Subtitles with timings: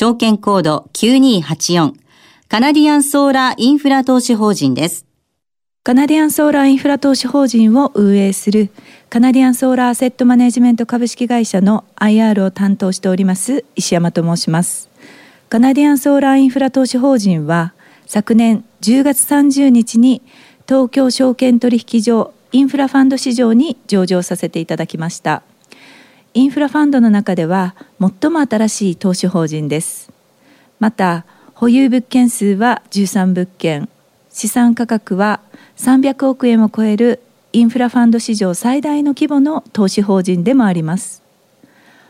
[0.00, 1.92] 証券コード9284、
[2.46, 5.06] カナディアンソーラーインフラ投資法人です。
[5.82, 8.70] カナディアンソーラーインフラ投資法人を運営する
[9.10, 14.88] カナディアンソーラーアセットマネジメント株式会社の IR を担当しております石山と申します。
[15.48, 17.74] カナディアンソーラーインフラ投資法人は
[18.06, 20.22] 昨年10月30日に
[20.68, 25.42] 東京証券取引所インフラファンド市場に上場させていただきました
[26.38, 30.12] インフラファンドの中では最も新しい投資法人です。
[30.78, 33.88] また保有物件数は13物件。
[34.30, 35.40] 資産価格は
[35.78, 37.20] 300億円を超える
[37.52, 41.24] インフラファンド史上最大の規模の投資法人でもあります。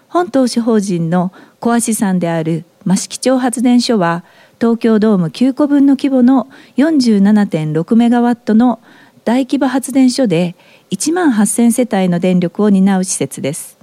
[0.08, 4.24] 本投資法人のコア資産である益城町発電所は
[4.60, 8.78] 東京ドーム9個分の規模の47.6メガワットの
[9.24, 10.54] 大規模発電所で
[10.90, 13.77] 1万8000世帯の電力を担う施設です。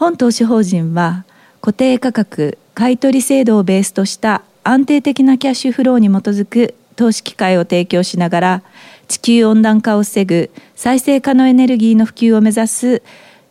[0.00, 1.26] 本投資法人は
[1.60, 8.62] 固定価格買取制度をベースとした安定的なキャッシュフローに基づく投資機会を提供しながら
[9.08, 13.02] 地球温暖化を防ぐ再生可能エネルギーの普及を目指す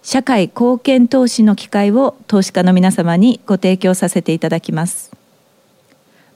[0.02, 5.12] 社会貢献投資の機会を投資家の皆様にご提供させていただきます。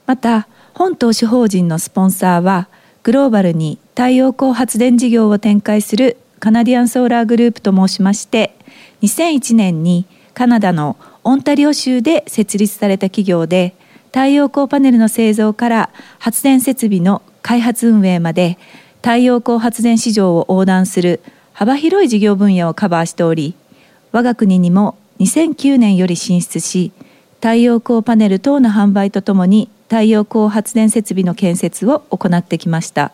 [0.06, 2.68] また本投資法人のスポンサーは
[3.02, 8.54] グローバルに太陽光発電事業を展開するカナディアンソーラーグループと申しまして
[9.02, 13.74] 2001年にカナダのオンタリオ州で設立された企業で
[14.06, 18.58] 太陽光パネルの製造から発電設備の開発運営まで
[18.96, 21.20] 太陽光発電市場を横断する
[21.52, 23.54] 幅広い事業分野をカバーしており
[24.12, 26.92] 我が国にも2009年より進出し
[27.36, 33.12] 太陽光パネル等の販売とともに太陽光発電設備の建設を行ってきました。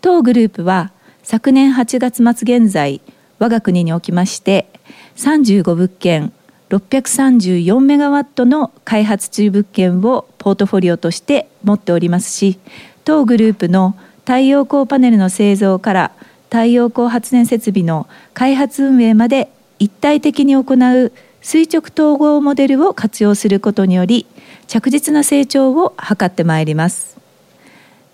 [0.00, 0.90] 当グループは
[1.22, 3.00] 昨年8月末現在
[3.38, 4.68] 我が国におきまして
[5.16, 6.32] 35物件
[6.70, 12.58] 634メガワットの開発中物件をポートフォリオとして持っておりますし
[13.04, 16.12] 当グループの太陽光パネルの製造から
[16.44, 21.12] 太陽光発電設備の開発運営まで一体的に行う
[21.42, 24.26] 垂直統合モデルを活用することにより
[24.66, 27.18] 着実な成長を図ってまいります。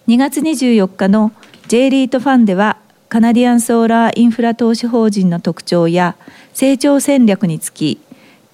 [0.09, 1.31] 2月24日の
[1.69, 2.79] J リートファンでは
[3.11, 6.15] カナディアンソーラーインフラ投資法人の特徴や
[6.55, 8.01] 成長戦略につき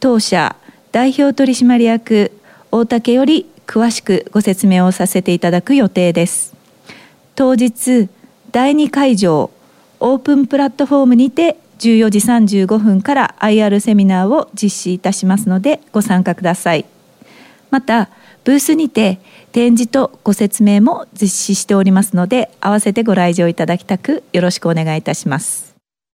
[0.00, 0.56] 当社
[0.92, 2.32] 代表取締役
[2.72, 6.54] 大竹より詳しくご説明をさせていただく予定です。
[7.34, 8.08] 当日
[8.50, 9.50] 第2会場
[10.00, 16.86] オープンプラットフォームにて14時35分から IR セミナーを実施いたしますのでご参加ください。
[17.70, 18.08] また
[18.46, 19.18] ブースにて
[19.50, 25.75] 展示とご説明も実施しておりますので合わせてご来場いただきたくよろしくお願いいたします。